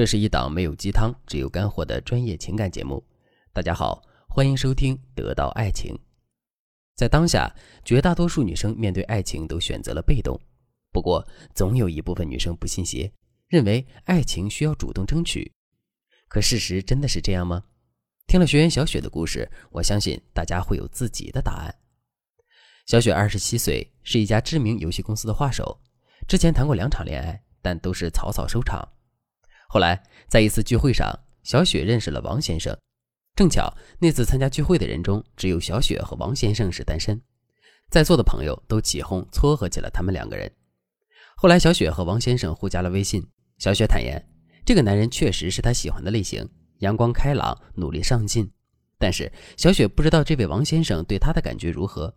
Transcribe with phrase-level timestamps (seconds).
[0.00, 3.06] 这是一档没有鸡汤，只有干货的专业情感节目。
[3.52, 5.94] 大家好，欢迎收听《得到爱情》。
[6.96, 10.40] 在当下，绝大多数女生面对爱情都选择了被动。
[10.90, 11.22] 不过，
[11.54, 13.12] 总有一部分女生不信邪，
[13.48, 15.52] 认为爱情需要主动争取。
[16.28, 17.62] 可事实真的是这样吗？
[18.26, 21.74] 听了学员小雪的故事，我相信大家会有自己的答案。
[22.86, 25.78] 小雪二十七岁，是一家知名游戏公司的画手，
[26.26, 28.88] 之前谈过两场恋爱，但都是草草收场。
[29.72, 32.76] 后来，在一次聚会上，小雪认识了王先生。
[33.36, 37.22] 正巧那次参加聚会的人中，只有小雪和王先生是单身，
[37.88, 40.50] 在座的朋友都起哄撮合起了他们两个人。
[41.36, 43.24] 后来，小雪和王先生互加了微信。
[43.58, 44.20] 小雪坦言，
[44.66, 46.48] 这个男人确实是她喜欢的类型，
[46.78, 48.50] 阳光开朗，努力上进。
[48.98, 52.12] 但是，小雪不知道这位王先生对她的感觉如何。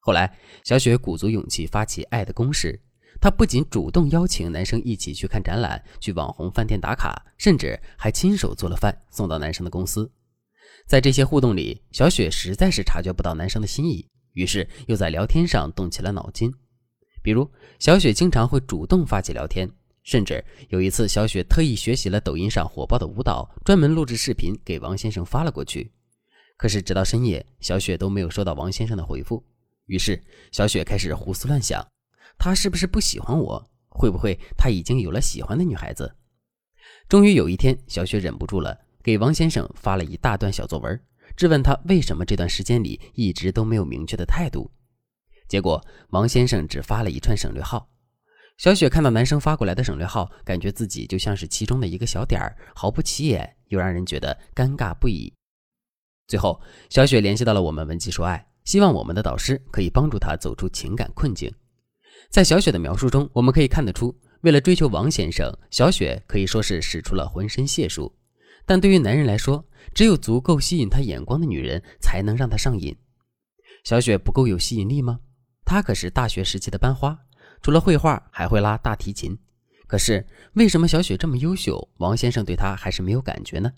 [0.00, 2.82] 后来，小雪鼓足勇气发起爱的攻势。
[3.22, 10.10] 她不仅主动邀请男生一起去看展览、去网红饭店打卡，甚至还亲手做了饭送到男生的公司。
[10.88, 16.52] 在这些互动里，小雪实在是察觉不到男生的心意，于是又在聊天上动起了脑筋。
[17.22, 19.70] 比如，小雪经常会主动发起聊天，
[20.02, 25.92] 甚至有一次，小雪特意学习了抖音上火爆的舞蹈，专门录制视频给王先生发了过去。
[26.56, 29.44] 可是，直到深夜，小雪都没有收到王先生的回复。
[29.86, 31.86] 于是，小雪开始胡思乱想。
[32.44, 33.70] 他是不是不喜欢我？
[33.88, 36.12] 会不会他已经有了喜欢的女孩子？
[37.08, 41.00] 终于有一天，小雪忍不住了，给王先生发了一大段小作文，
[41.36, 44.68] 质问他为什么这段时间里一直都没有明确的态度。
[45.46, 47.88] 结果，王先生只发了一串省略号。
[48.58, 55.32] 小雪看到男生发过来的省略号，感觉自己就像是其中的一个小点儿，毫不起眼，又让人觉得尴尬不已。
[56.26, 61.48] 最后，小雪联系到了我们文姬说爱，希望我们的导师可以帮助她走出情感困境。
[62.30, 68.12] 在小雪的描述中，我们可以看得出，为了追求王先生，小雪可以说是使出了浑身解数。
[68.64, 72.96] 但对于男人来说，只有足够吸引他眼光的女人，才能让他上瘾。
[73.84, 75.18] 小雪不够有吸引力吗？
[75.64, 77.18] 她可是大学时期的班花，
[77.60, 79.36] 除了绘画，还会拉大提琴。
[79.86, 83.72] 可是为什么小雪这么优秀，王先生对她还是没有感觉呢？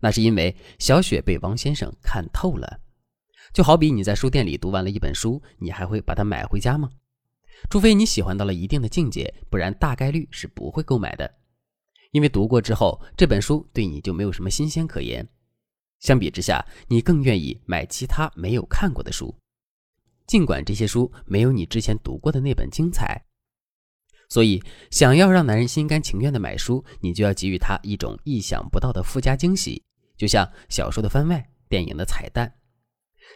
[0.00, 2.80] 那是因为小雪被王先生看透了。
[3.52, 6.90] 就好比你在书店里读完了一本书，你还会把它买回家吗？
[7.70, 11.34] 除非你喜欢到了一定的境界，不然大概率是不会购买的。
[12.12, 15.28] 因为读过之后，这本书对你就没有什么新鲜可言。
[16.00, 19.34] 相比之下，你更愿意买其他没有看过的书，
[20.26, 23.20] 尽管这些书没有你之前读过的那本精彩。
[24.30, 29.82] 所以，想要让男人心甘情愿的买书，你就要给予他一种意想不到的附加惊喜，
[30.16, 32.57] 就像小说的番外、电影的彩蛋。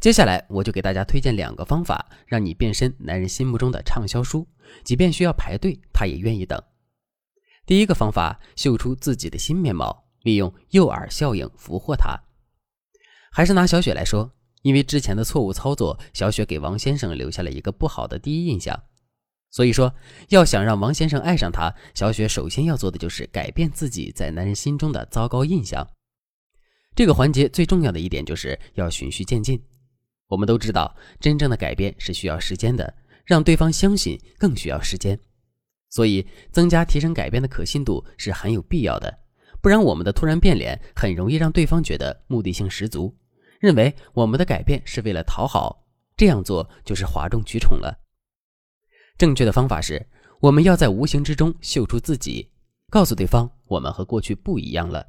[0.00, 4.46] 接下来，我就给大家推荐两个方法，让你变身男人心目中的畅销书，
[4.84, 6.62] 即便需要排队，他也愿意等。
[7.66, 12.16] 第一个方法，秀出自己的新面貌，利用诱饵效应俘获他。
[13.32, 14.32] 还是拿小雪来说，
[14.62, 18.80] 因为之前的错误操作，小雪给王先生留下了一个不好的第一印象。
[19.50, 19.94] 所以说，
[20.28, 25.86] 要想让王先生爱上她，小雪首先要做的就是改变自己在男人心中的糟糕印象。
[26.94, 29.62] 这个环节最重要的一点就是要循序渐进。
[30.28, 32.94] 我们都知道，真正的改变是需要时间的，
[33.24, 35.18] 让对方相信更需要时间，
[35.90, 39.18] 所以增加提升改变的可信度是很有必要的。
[39.60, 43.16] 不然，我们的突然变脸很容易让对方觉得目的性十足，
[43.58, 45.84] 认为我们的改变是为了讨好，
[46.16, 47.98] 这样做就是哗众取宠了。
[49.16, 50.06] 正确的方法是，
[50.40, 52.50] 我们要在无形之中秀出自己，
[52.90, 55.04] 告诉对方我们和过去不一样了。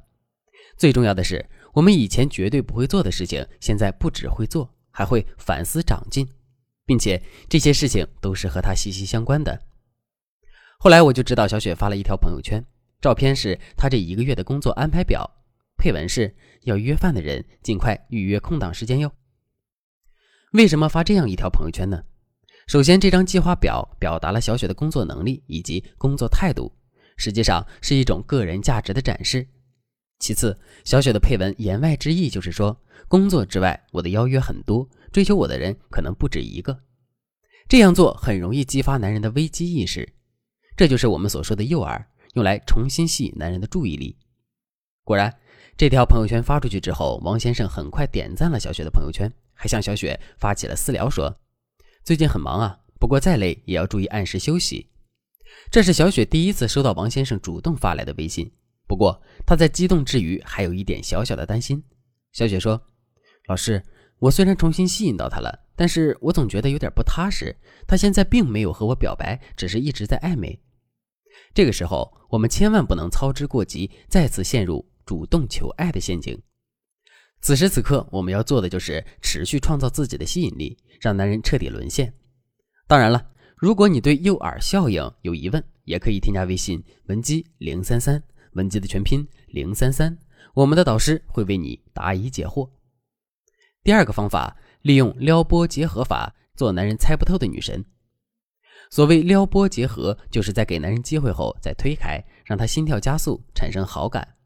[0.76, 4.74] 最重要的是，我们以前绝对不会做的事情，现在不只会做。
[5.00, 6.28] 还会反思长进，
[6.84, 9.58] 并且这些事情都是和他息息相关的。
[10.78, 12.62] 后来我就知道，小雪发了一条朋友圈，
[13.00, 15.42] 照片是她这一个月的工作安排表，
[15.78, 19.10] 配文是要约饭的人尽快预约空档时间哟。
[20.52, 22.04] 为什么发这样一条朋友圈呢？
[22.66, 26.70] 首先，这张计划表表达了小雪的工作能力以及工作态度，
[27.16, 29.48] 实际上是一种个人价值的展示。
[30.20, 32.78] 其次，小雪的配文言外之意就是说，
[33.08, 36.78] 工作之外，我的邀约很多，追求我的人可能不止一个。
[37.66, 40.12] 这样做很容易激发男人的危机意识，
[40.76, 44.14] 这就是我们所说的诱饵，用来重新吸引男人的注意力。
[45.04, 45.34] 果然，
[45.74, 51.34] 这条朋友圈发出去之后，王先生很快点赞了小雪的朋友圈，还向小雪发起了私聊，说
[52.04, 54.86] ：“最近很忙啊，不过再累也要注意按时休息。”
[55.72, 58.52] 这是小雪第一次收到王先生主动发来的微信。
[58.90, 61.80] 不过，他在激动之余，还有一点小小的担心。
[62.32, 62.82] 小雪说
[63.46, 63.80] ：“老师，
[64.18, 67.54] 我虽然重新吸引到他了，但是我总觉得有点不踏实。
[67.86, 70.60] 他现在并没有和我表白，只是一直在暧昧。”
[71.54, 76.36] 这个时候，我们千万不能操之过急，再次陷入主动求爱的陷阱。
[77.40, 82.12] 此时此刻，我们要做的就是持续创造自己的吸引力，让男人彻底沦陷。
[82.88, 83.24] 当然了，
[83.56, 88.20] 如果你对诱饵效应有疑问，也可以添加微信文姬零三三，
[88.52, 90.16] 文姬的全拼零三三，
[90.54, 92.68] 我们的导师会为你答疑解惑。
[93.82, 97.84] 第二个方法，利用撩拨结合法做男人猜不透的女神。
[98.90, 104.36] 所谓撩拨结合，就是在给男人机会后再推开，让他心跳加速，产生好感。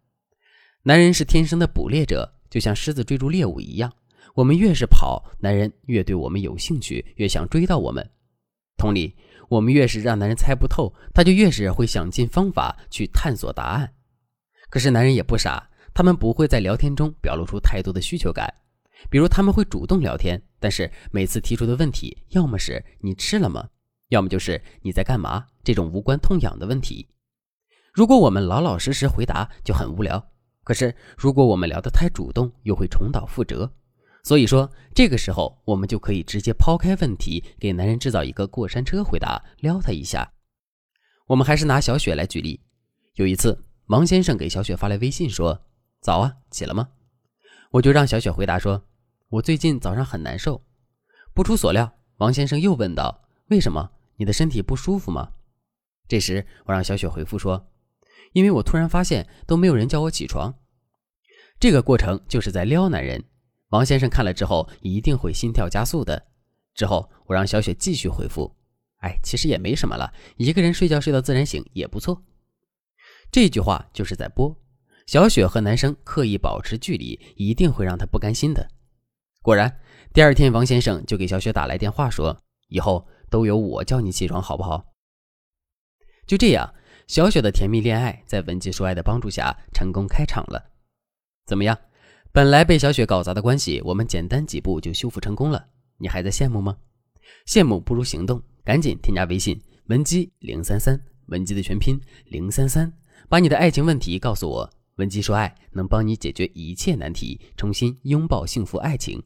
[0.82, 2.30] 男人是天生的捕猎者。
[2.50, 3.92] 就像狮子追逐猎物一样，
[4.32, 8.08] 我们越是跑，男人越对我们有兴趣，越想追到我们。
[8.76, 9.16] 同理，
[9.48, 13.93] 我们越是让男人猜不透，他就越是会想尽方法去探索答案。
[14.74, 18.52] 可是男人也不傻，他们不会在聊天中表露出太多的需求感。
[19.08, 23.68] 比如他们会主动聊天，但是每次提出的问题，要么是你吃了吗，
[24.08, 27.08] 要么就是你在干嘛这种无关痛痒的问题。
[27.92, 30.20] 如果我们老老实实回答，就很无聊。
[30.64, 33.72] 可是，如果我们聊得太主动，又会重蹈覆辙。
[34.24, 40.32] 所以说，这个时候我们就可以直接抛开问题，给男人制造一个过山车回答，撩他一下。
[41.28, 42.60] 我们还是拿小雪来举例。
[43.14, 43.56] 有一次，
[43.86, 45.62] 王先生给小雪发来微信说
[46.00, 46.88] ：“早啊，起了吗？”
[47.72, 48.82] 我就让小雪回答说
[49.28, 50.62] ：“我最近早上很难受。”
[51.34, 53.90] 不出所料，王先生又问道：“为什么？
[54.16, 55.32] 你的身体不舒服吗？”
[56.08, 57.70] 这时，我让小雪回复说。
[58.32, 60.52] 因为我突然发现都没有人叫我起床，
[61.60, 63.22] 这个过程就是在撩男人。
[63.68, 66.26] 王先生看了之后一定会心跳加速的。
[66.74, 68.52] 之后我让小雪继续回复
[69.02, 72.20] ：“哎，其实也没什么了，一个人睡觉睡到自然醒也不错。”
[73.30, 74.56] 这句话就是在播
[75.06, 78.68] 小雪和男生刻意保持距离，一定会让他不甘心的。
[79.42, 79.80] 果然，
[80.12, 82.36] 第二天王先生就给小雪打来电话说
[82.68, 84.92] ：“以后都由我叫你起床，好不好？”
[86.26, 86.74] 就这样。
[87.06, 90.70] 小雪的甜蜜恋爱在文姬说爱的帮助下成功开场了，
[91.44, 91.78] 怎么样？
[92.32, 95.66] 本来被小雪搞砸的关系，我们简单几步就修复成功了。
[95.98, 96.78] 你还在羡慕吗？
[97.46, 102.90] 羡慕不如行动，赶紧添加微信文姬零三三，文姬的全拼零三三，
[103.28, 104.70] 把你的爱情问题告诉我。
[104.96, 109.20] 文姬说爱能帮你解决一切难题，重新拥抱幸福爱情。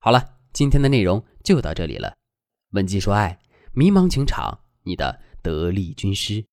[0.00, 2.16] 好了，今天的内容就到这里了。
[2.70, 3.38] 文姬说爱，
[3.72, 6.44] 迷茫情场，你的得力军师。